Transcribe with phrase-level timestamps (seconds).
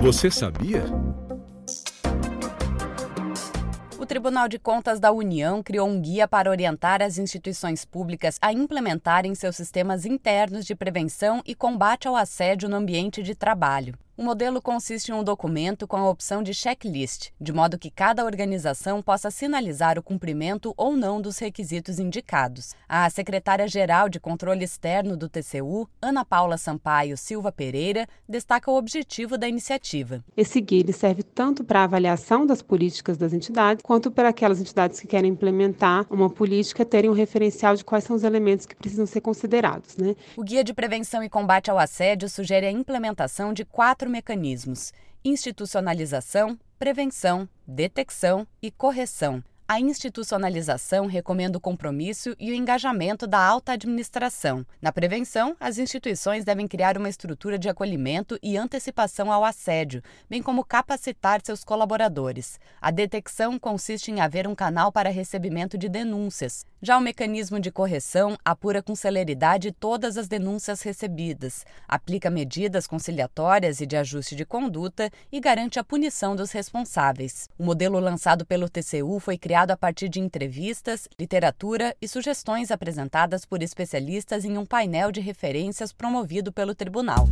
[0.00, 0.84] Você sabia?
[3.98, 8.52] O Tribunal de Contas da União criou um guia para orientar as instituições públicas a
[8.52, 13.92] implementarem seus sistemas internos de prevenção e combate ao assédio no ambiente de trabalho.
[14.18, 18.24] O modelo consiste em um documento com a opção de checklist, de modo que cada
[18.24, 22.74] organização possa sinalizar o cumprimento ou não dos requisitos indicados.
[22.88, 29.38] A secretária-geral de Controle Externo do TCU, Ana Paula Sampaio Silva Pereira, destaca o objetivo
[29.38, 30.24] da iniciativa.
[30.36, 34.98] Esse guia serve tanto para a avaliação das políticas das entidades, quanto para aquelas entidades
[34.98, 39.06] que querem implementar uma política terem um referencial de quais são os elementos que precisam
[39.06, 39.96] ser considerados.
[39.96, 40.16] Né?
[40.36, 44.92] O Guia de Prevenção e Combate ao Assédio sugere a implementação de quatro quatro mecanismos:
[45.22, 49.44] institucionalização, prevenção, detecção e correção.
[49.70, 54.64] A institucionalização recomenda o compromisso e o engajamento da alta administração.
[54.80, 60.42] Na prevenção, as instituições devem criar uma estrutura de acolhimento e antecipação ao assédio, bem
[60.42, 62.58] como capacitar seus colaboradores.
[62.80, 66.64] A detecção consiste em haver um canal para recebimento de denúncias.
[66.80, 73.82] Já o mecanismo de correção apura com celeridade todas as denúncias recebidas, aplica medidas conciliatórias
[73.82, 77.50] e de ajuste de conduta e garante a punição dos responsáveis.
[77.58, 82.70] O modelo lançado pelo TCU foi criado avaliado a partir de entrevistas, literatura e sugestões
[82.70, 87.28] apresentadas por especialistas em um painel de referências promovido pelo tribunal.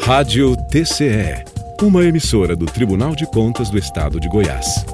[0.00, 1.44] Rádio TCE,
[1.82, 4.84] uma emissora do Tribunal de Contas do Estado de Goiás.